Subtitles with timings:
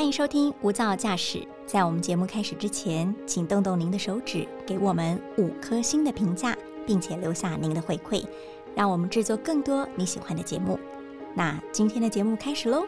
[0.00, 1.38] 欢迎收听《无噪驾驶》。
[1.66, 8.24] 在我们节目开始之前，请动动您的手指，给我们五颗星的评价，并且留下您的回馈，
[8.74, 10.80] 让我们制作更多你喜欢的节目。
[11.34, 12.82] 那今天的节目开始喽！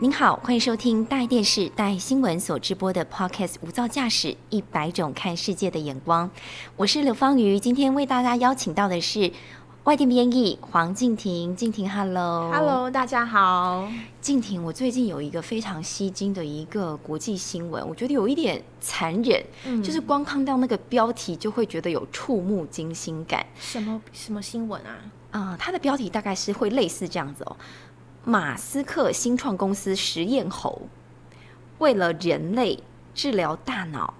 [0.00, 6.28] 您好，欢迎收听大爱电视、大新闻所直播的 Podcast《无噪驾驶一百种看世界的眼光》，
[6.76, 7.60] 我是刘芳瑜。
[7.60, 9.30] 今天为大家邀请到的是
[9.88, 11.56] 外电编译黄静婷。
[11.56, 13.88] 静婷，Hello，Hello，大家好。
[14.20, 23.46] 静婷，我最近有一个非常吸睛的一个国际新闻，我觉得有一点残忍，嗯，就是光看到那个标题就会觉得有触目惊心感。
[23.58, 24.92] 什么什么新闻啊？
[25.30, 27.56] 啊，它的标题大概是会类似这样子哦。
[28.24, 30.82] 马斯克新创公司实验猴
[31.78, 32.78] 为了人类
[33.14, 34.12] 治疗大脑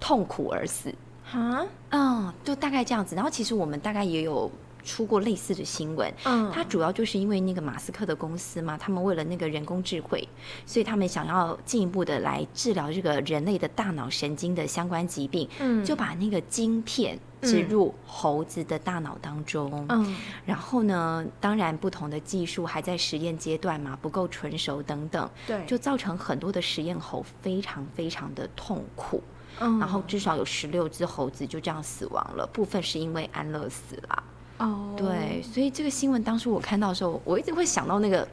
[0.00, 0.94] 痛苦而死
[1.32, 3.14] 啊，嗯，就大概这样子。
[3.14, 4.50] 然后其实我们大概也有。
[4.86, 10.26] 出过类似的新闻，嗯，它主要就是因为那个马斯克的公司嘛，他们为了那个人工智慧，
[10.64, 29.20] 所以他们想要进一步的来治疗这个人类的大脑神经的相关疾病，嗯，就把那个晶片植入猴子的大脑当中，嗯，然后呢，当然不同的技术还在实验阶段嘛，不够纯熟等等，对，就造成很多的实验猴非常非常的痛苦，
[29.58, 34.22] 嗯，然后至少有十六只猴子就这样死亡了，部分是因为安乐死啦。
[34.58, 38.26] 哦，对，所以这个新闻当初我看到的时候，我一直会想到那个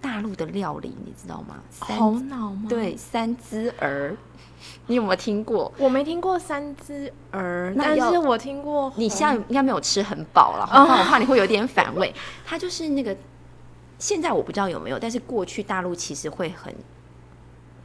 [0.00, 1.56] 大陆的料理，你知道吗？
[1.78, 2.66] 猴脑吗？
[2.68, 4.16] 对，三只儿，
[4.86, 5.72] 你有没有听过？
[5.78, 8.92] 我没听过三只儿，但是我听过。
[8.96, 12.12] 你现在应该没有吃很饱了，我怕你会有点反胃。
[12.44, 13.16] 它就是那个，
[13.98, 16.74] 现在我不知道有没有，但是过去大陆其实会很。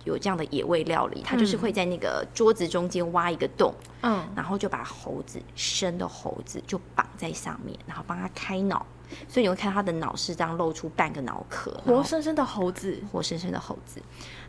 [0.06, 8.86] 有这样的野味料理，他就是会在那个桌子中间挖一个洞，嗯，然后就把猴子生的猴子就绑在上面，然后帮他开脑，
[9.28, 14.02] 所以你会看他的脑是这样露出半个脑壳，活生生的猴子，活生生的猴子。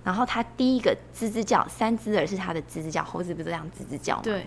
[0.04, 4.22] 然后他第一个吱吱叫，三只耳是他的吱吱叫，猴子不是这样吱吱叫吗？
[4.22, 4.46] 对，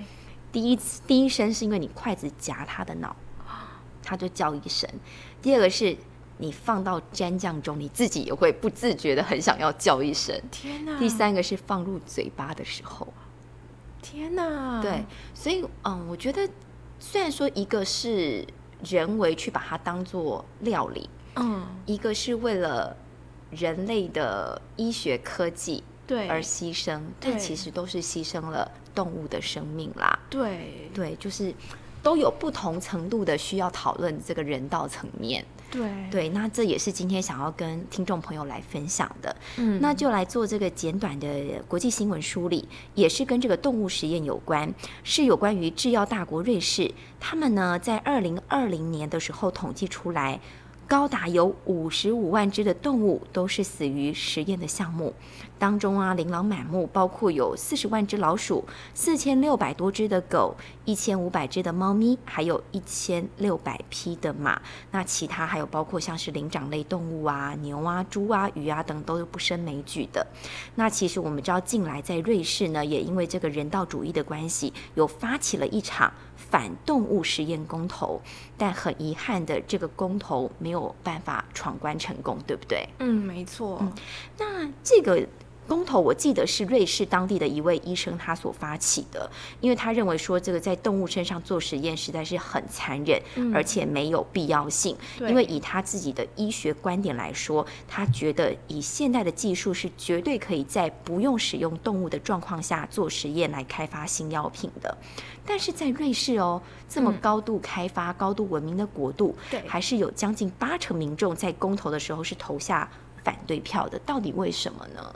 [0.51, 3.16] 第一第一声是因为你筷子夹他的脑，
[4.01, 4.89] 他就叫一声。
[5.41, 5.97] 第二个是。
[6.43, 10.37] 你放到蘸酱中，你自己也会不自觉的很想要叫一声。
[10.51, 10.99] 天哪！
[10.99, 13.07] 第三个是放入嘴巴的时候，
[14.01, 14.81] 天哪！
[14.81, 16.45] 对，所以嗯，我觉得
[16.99, 18.45] 虽然说一个是
[18.83, 22.93] 人为去把它当做料理，嗯，一个是为了
[23.49, 30.19] 人类的医学科技对而牺牲，但其实都是牺牲了动物的生命啦。
[30.29, 31.53] 对对，就是
[32.03, 35.44] 都有不同程度的需要讨论这个人道层面。
[35.72, 39.36] 对对，那这也是今天想要跟听众朋友来分享的。
[39.58, 41.28] 嗯，那就来做这个简短的
[41.68, 44.72] 国际新闻梳理，也是跟这个动物实验有关，
[45.03, 50.40] 是有关于制药大国瑞士，他们呢在二零二零年的时候统计出来。
[50.88, 55.13] 高达有五十五万只的动物都是死于实验的项目
[55.57, 64.61] 当中啊，琳琅满目，包括有四十万只老鼠、四千六百多只的狗、一千五百只的猫咪，还有一千六百匹的马。
[64.91, 70.25] 那其他还有包括像是灵长类动物啊，牛啊、猪啊、鱼啊等都是不胜枚举的。
[70.75, 76.11] 那其实我们知道，近来在瑞士呢，也因为这个人道主义的关系，有发起了一场。
[76.49, 78.21] 反动物实验公投，
[78.57, 82.87] 但很遗憾的，这个公投没有办法闯关成功，对不对？
[82.99, 83.81] 嗯，没错。
[84.37, 85.27] 那这个。
[85.68, 89.29] 公投我记得是瑞士当地的一位医生他所发起的，
[89.62, 93.22] 因为他认为说这个在动物身上做实验实在是很残忍，
[93.53, 94.96] 而且没有必要性。
[95.19, 104.97] 因为以他自己的医学观点来说，他觉得以现代的技术是绝对可以在不用使用动物的状况下做实验来开发新药品的。
[105.46, 109.35] 但是在瑞士哦，这么高度开发、高度文明的国度，
[109.68, 112.90] 还是有将近八成民众在公投的时候是投下
[113.23, 114.00] 反对票的。
[114.06, 115.16] 到底为什么呢？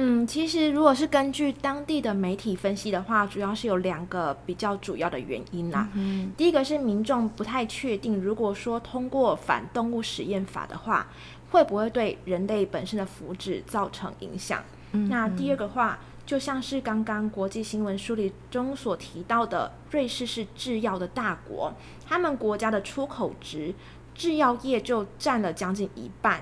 [0.00, 5.88] 嗯，其实如果是根据当地的媒体分析的话，主要是有两个比较主要的原因啦。
[5.94, 11.08] 嗯，第一个是民众不太确定，如果说通过反动物实验法的话，
[11.50, 14.62] 会不会对人类本身的福祉造成影响？
[14.92, 21.74] 那第二个话，就像是刚刚国际新闻梳理中所提到的，瑞士是制药的大国，
[22.06, 23.74] 他们国家的出口值
[24.14, 26.40] 制药业就占了将近一半。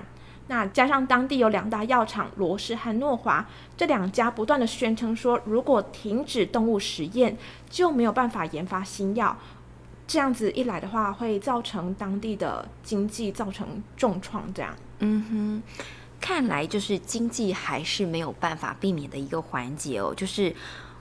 [0.49, 3.45] 那加上当地有两大药厂罗氏和诺华，
[3.75, 7.37] 这两家不断的宣称说，如果停止动物实验，
[7.69, 9.37] 就没有办法研发新药。
[10.07, 14.53] 这样子一来的话，会造成当地的经济造成重创。
[14.53, 15.63] 这样，嗯哼，
[16.21, 20.13] 看来就是经济还是没有办法避免的一个环节哦。
[20.15, 20.55] 就是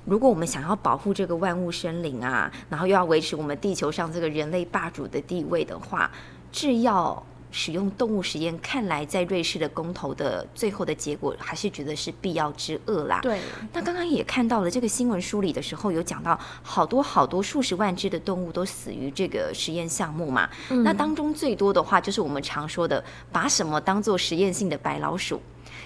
[0.04, 6.10] 如果我们想要保护这个万物生灵啊，然后又要维持我们地球上这个人类霸主的地位的话，
[6.50, 7.24] 制药。
[7.56, 13.18] 使用动物实验，看来在瑞士的公投的最后的结果，还是觉得是必要之恶啦。
[13.22, 13.40] 对。
[13.72, 20.46] 那刚刚也看到了这个新闻梳理的时候，有讲到好多好多数十万只的动物都死于这个实验项目嘛。
[20.84, 25.40] 那当中最多的话，就是我们常说的把什么当做实验性的白老鼠。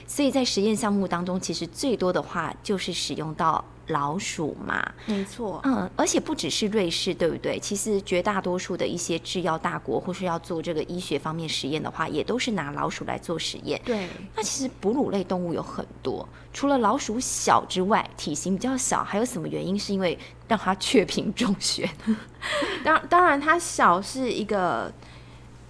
[0.07, 4.87] 所以在实验项目当中，其实最多的话就是使用到老鼠嘛。
[5.07, 7.59] 没错，嗯，而且不只是瑞士，对不对？
[7.59, 13.81] 其实绝大多数的一些制药大国，或是要做这个医学方面实验的话，也都是拿老鼠来做实验。
[13.85, 14.09] 对。
[14.35, 19.79] 那其实哺乳类动物有很多，除了老鼠小之外，体型比较小，还有什么原因？
[19.79, 21.89] 是因为让它雀屏中选？
[22.85, 24.93] 当当然，它小是一个。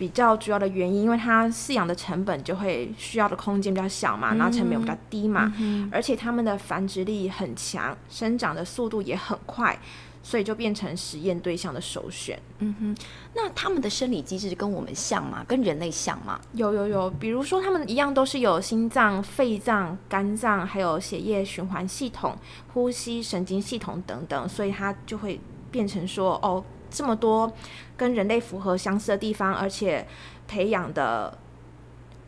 [0.01, 5.53] 比较主要的原因，因为它饲养的成本就会需要的空间比较小嘛，然后成本比较低嘛，
[5.93, 9.79] 而且它们的繁殖力很强，生长的速度也很快，
[10.23, 12.41] 所以就变成实验对象的首选。
[12.61, 12.97] 嗯哼，
[13.35, 15.45] 那它们的生理机制跟我们像吗？
[15.47, 16.41] 跟人类像吗？
[16.55, 22.35] 有有有，比如说它们一样都是有心脏、肺脏、肝脏，还有血液循环系统、
[22.73, 25.39] 呼吸、神经系统等等，所以它就会
[25.71, 26.65] 变成说哦。
[26.91, 27.53] 这么多
[27.97, 30.07] 跟人类符合相似的地方，而且
[30.49, 31.39] 培养的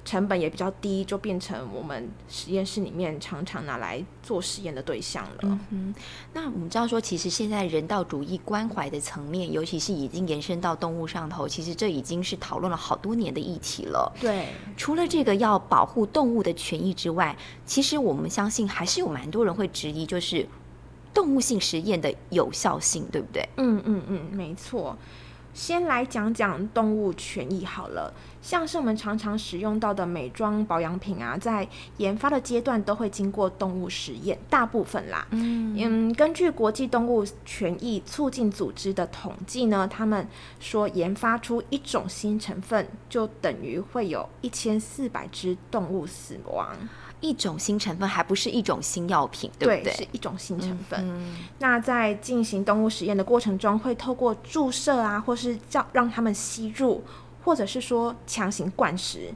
[0.04, 5.58] 成本也比较低，就变成我们实验室里面常常拿来做实验的对象了。
[5.70, 5.94] 嗯，
[6.32, 14.12] 那我们知道说，其实现在人道主义关怀的层面，尤其是已经延伸到动物上头，其实这已经是讨论了好多年的议题了。
[14.20, 20.46] 对，除了这个要保护动物的权益之外，其实我们相信还是有蛮多人会质疑，就是。
[21.14, 23.48] 动物性实验的有效性，对不对？
[23.56, 24.96] 嗯嗯嗯，没错。
[25.54, 28.10] 先来讲讲动物权益好了，
[28.40, 31.68] 像是我们常常使用到的美妆保养品啊，在
[31.98, 35.26] 研发的阶段都会经过动物实验，大部分啦。
[35.32, 40.26] 嗯嗯，根据国际动物权益促进组织的统计呢，他们
[40.58, 46.74] 说研发出一种新成分，就等于会有一千四百只动物死亡。
[47.22, 49.92] 一种新成分还不是一种新药品，对不对？
[49.94, 51.34] 是一种新成分。
[51.60, 57.02] 那在进行动物实验的过程中，会透过注射啊，或是叫让他们吸入，
[57.44, 59.32] 或者是说强行灌食。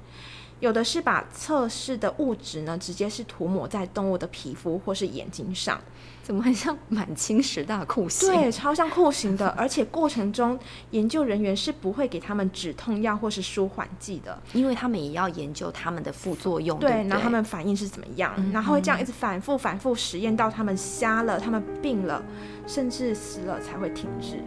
[0.60, 5.78] 有的是把测试的物质呢，直接是涂抹在动物的皮肤或是眼睛上。
[6.22, 8.28] 怎么很像满清十大酷刑？
[8.28, 9.48] 对，超像酷刑的。
[9.56, 10.58] 而且过程中，
[10.90, 16.80] 研究人员是不会给他们止痛药或是舒缓剂的，因为他们也要研究他们的副作用。
[16.80, 18.34] 对，然后他们反应是怎么样？
[18.52, 22.20] 然后会这样一直反复反复实验到他们瞎了、他们病了，
[22.66, 24.42] 甚至死了才会停止。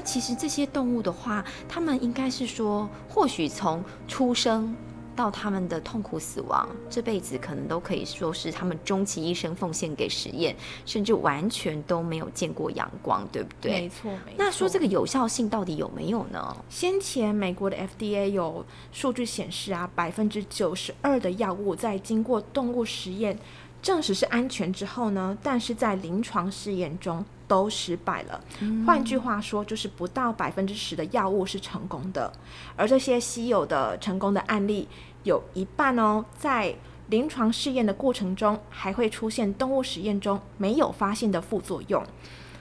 [0.00, 4.74] 其实这些动物的话，他们应该是说，或许从出生
[5.16, 10.54] 到他们的痛苦死亡，这辈子可能都可以说是他们终其一生奉献给实验，
[10.86, 13.72] 甚至完全都没有见过阳光，对不对？
[13.72, 14.34] 没错，没错。
[14.36, 16.56] 那说这个有效性到底有没有呢？
[16.68, 23.36] 先前美国的 FDA 有数据显示啊，百分之九十二的药物在经过动物实验
[23.82, 27.24] 证实是安全之后呢，但是在临床试验中。
[27.48, 28.38] 都失败了。
[28.86, 32.30] 换句话说，就是不到百分之十的药物是成功的，
[32.76, 34.86] 而这些稀有的成功的案例，
[35.22, 36.74] 有一半哦，在
[37.08, 42.04] 临床试验的过程中，还会出现动物实验中没有发现的副作用。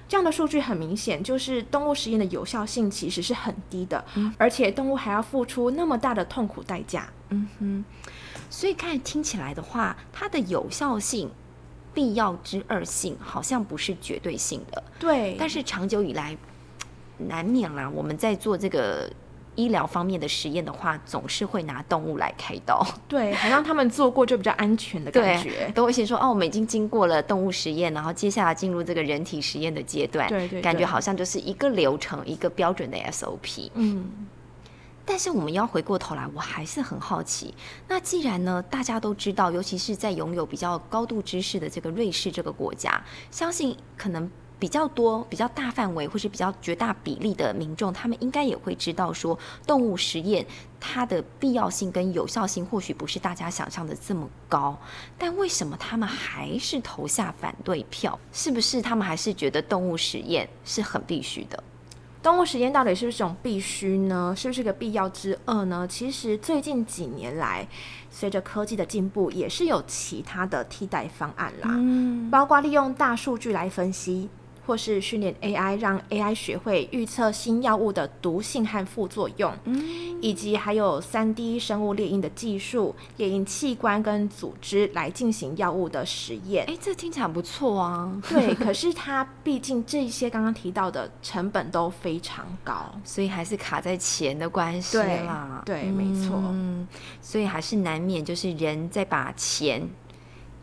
[0.07, 4.01] 这样的数据很明显，就是动物实验的有效性其实是很低的，
[4.37, 7.09] 而且动物还要付出那么大的痛苦代价。
[7.27, 7.85] 嗯哼，
[8.49, 11.29] 所以看听起来的话，它的有效性。
[11.93, 15.35] 必要之二性好像不是绝对性的，对。
[15.39, 16.37] 但是长久以来，
[17.17, 17.89] 难免啦。
[17.89, 19.11] 我们在做这个
[19.55, 22.85] 医疗方面的实验的话，总是会拿动物来开刀。
[23.07, 25.71] 对， 好像他们做过就比较安全的感觉。
[25.73, 30.29] 都会先说哦，我们已经经过了动物实验，然后接下来进入这个人体实验的阶段。
[30.29, 33.71] 对对，感觉好像就是一个流程，一个标准的 SOP。
[33.73, 34.05] 嗯。
[35.09, 37.53] 但是我们要回过头来，我还是很好奇。
[37.87, 50.45] 那既然呢，大家都知道，尤其是在拥有比较高度知识的这个瑞士这个国家，相信可能比较多、比较大范围或是比较绝大比例的民众，他们应该也会知道说，动物实验
[50.77, 54.77] 它的必要性跟有效性或许不是大家想象的这么高。
[55.17, 58.19] 但为什么他们还是投下反对票？
[58.33, 61.63] 是不是他们还是觉得动物实验是很必须的？
[62.27, 64.33] 动物实验到底是不是种必须呢？
[64.35, 65.87] 是不是个必要之恶呢？
[65.87, 67.65] 其实最近几年来，
[68.11, 74.27] 随着科技的进步，也是有其他的替代方案啦，嗯，包括利用大数据来分析。
[74.67, 79.53] 或是训练 AI，让 AI 学会预测新药物的毒性和副作用，
[80.19, 86.65] 以及还有三 D 生物猎鹰的技术，猎鹰器官跟组织来进行药物的实验。
[86.67, 88.21] 哎，这听起来不错啊。
[88.27, 95.63] 对， 可是它毕竟这些刚刚提到的成本都非常高，所以还是卡在钱的关系啦。
[95.65, 96.37] 对，没错。
[96.43, 96.85] 嗯，
[97.21, 99.87] 所以还是难免就是人在把钱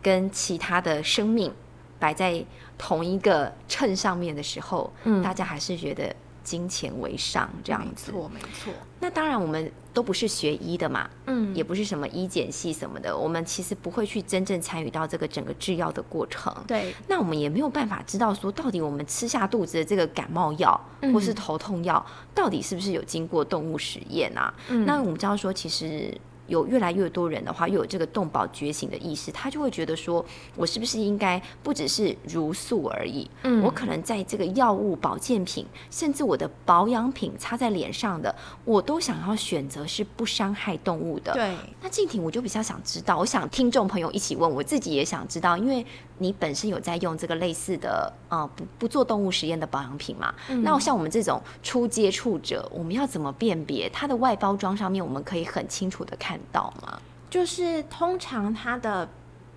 [0.02, 1.50] 跟其他的生命
[1.98, 2.44] 摆在。
[2.76, 8.72] 同一个秤上面的时候，嗯，大家还是觉得金钱为上这样子，没错没错。
[8.98, 16.52] 那当然，我们都不是学医的嘛，嗯，也不是什么医检系什么的，我们其实不会去真正参与到这个整个制药的过程。
[16.66, 20.78] 对，那我们也没有办法知道说，到底我们吃下肚子的这个感冒药
[21.12, 24.52] 或是头痛药，到底是不是有经过动物实验啊？
[24.84, 26.12] 那我们知道说，其实。
[26.46, 30.24] 有越来越多人的话，又有这个动保觉醒的意识，他就会觉得说，
[30.56, 33.28] 我是不是应该不只是如素而已？
[33.42, 38.34] 嗯，我可能在这个药物、保健品，甚至我的保养品擦在脸上的，
[38.64, 41.32] 我都想要选择是不伤害动物的。
[41.32, 45.84] 对，那静婷，我就比较想知道，我想听众朋友一起问，我自己也想知道，因为
[46.18, 50.34] 你本身有在用这个类似的呃不不做动物实验的保养品嘛？
[50.62, 56.24] 那像我们这种初接触者，我们要怎么辨别它的外包装上面，我们可以很清楚的看。
[56.24, 56.98] 看到吗？
[57.28, 59.06] 就是通常它的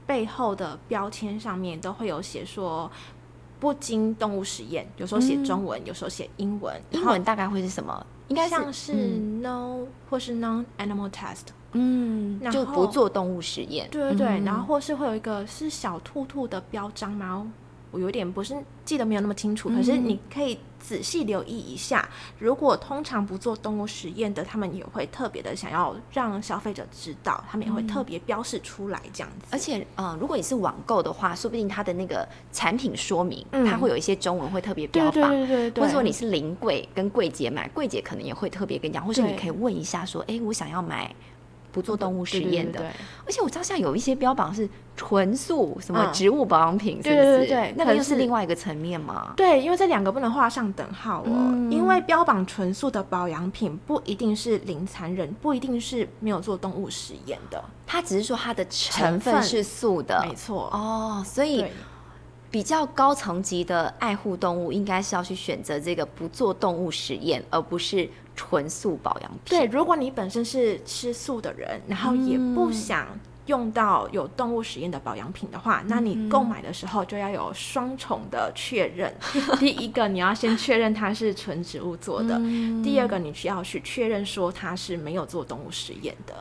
[0.06, 2.92] 背后的标签上面都会有写说
[3.58, 6.80] 不经动物实验，有时候写中文，有时候写英文。
[6.92, 8.06] 英文大概会是什么？
[8.28, 8.94] 应该像是
[9.42, 11.46] no 或是 non animal test。
[11.78, 13.88] 嗯，就不做动物实验。
[13.92, 17.52] 对对对，然后或是会有一个是小兔兔的标章吗？
[17.90, 18.54] 我有点不是
[18.84, 22.08] 记得没有那么清楚，可是你可以仔细留意一下。
[22.38, 29.48] 如果通常不做动物实验的，他们也会特别的想要让消费者知道，他们也会特别标示出来这样子。
[29.52, 35.14] 而且，嗯，如果你是网购的话，说不定它的那个产品说明，它会有一些中文会特别标榜。
[35.14, 35.82] 对对对对。
[35.82, 41.16] 或者说你是临柜跟柜姐买，柜姐可能也会特别跟你讲，或是你可以问一下说，哎，我想要买。
[41.78, 42.80] 不做动物实验的，
[43.24, 49.34] 而且我知道现在有一些标榜是纯素什么植物保养品，对对对对，那个又是另外一个层面嘛。
[49.38, 51.70] 对，因为这两个不能画上等号哦。
[51.70, 60.72] 因为标榜纯素的保养品不一定是零残忍，不一定是没有做动物实验的，它只是说它的成分是素的，没错。
[60.74, 61.24] 哦。
[61.24, 61.64] 所以
[62.51, 68.10] 比较高层级的爱护动物，应该是要去选择这个不做动物实验，而不是。
[68.39, 69.39] 纯素保养品。
[69.46, 73.08] 对，如果你本身是吃素的人，然后也不想
[73.48, 79.12] 用到有动物实验的保养品的话，那你购买的时候就要有双重的确认。
[79.58, 82.38] 第一个，你要先确认它是纯植物做的；
[82.84, 86.36] 第二个，你需要去确认说它是没有做动物实验的。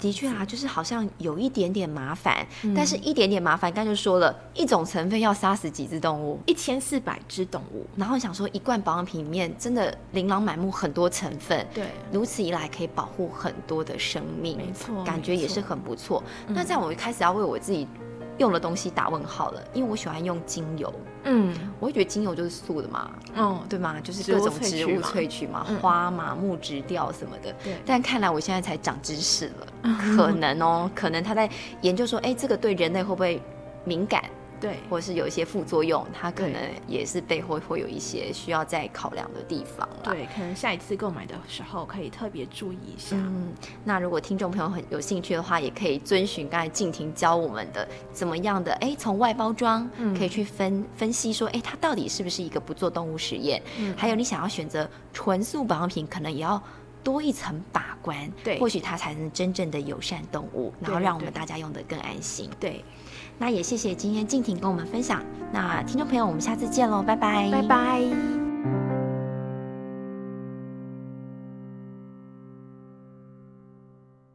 [0.00, 16.22] 的确啊，就是好像有一点点麻烦，但是一点点麻烦，刚才就说了一种成分要杀死几只动物，一千四百只动物，然后想说一罐保养品里面真的琳琅满目很多成分，对，如此一来可以保护很多的生命，没错，感觉也是很不错。
[16.48, 17.86] 那这样我一开始要为我自己。
[18.38, 20.92] 用的东西打问号了，因为我喜欢用精油，
[21.24, 23.96] 嗯，我会觉得精油就是素的嘛，嗯，对吗？
[24.02, 27.52] 就是各种植物萃取嘛，花嘛，木质调什么的。
[27.64, 27.76] 对。
[27.86, 29.66] 但看来我现在才长知识了，
[30.16, 31.48] 可能哦，可能他在
[31.80, 33.40] 研究说，哎，这个对人类会不会
[33.84, 34.22] 敏感？
[34.60, 43.16] 对，或是有一些副作用，它可能也是背后会有一些需要再考量的地方对，可能下一次购买的时候可以特别注意一下。
[43.16, 43.52] 嗯，
[43.84, 53.62] 那如果听众朋友很有兴趣的话，也可以遵循刚才静婷教我们的怎么样的，哎，从外包装可以去分分析说，哎，它到底是不是一个不做动物实验？
[53.78, 56.62] 嗯，还有你想要选择纯素保养品，可能也要
[57.04, 58.30] 多一层把关。
[58.42, 62.50] 对，或许它才能真正的友善动物，然后让我们大家用的更安心。
[62.58, 62.84] 对。
[63.38, 65.22] 那也谢谢今天静婷跟我们分享。
[65.52, 68.45] 那听众朋友，我们下次见喽，拜拜，拜拜。